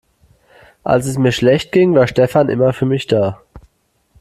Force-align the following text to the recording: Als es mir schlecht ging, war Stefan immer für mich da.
Als 0.83 1.05
es 1.05 1.19
mir 1.19 1.31
schlecht 1.31 1.71
ging, 1.71 1.93
war 1.93 2.07
Stefan 2.07 2.49
immer 2.49 2.73
für 2.73 2.87
mich 2.87 3.05
da. 3.05 3.39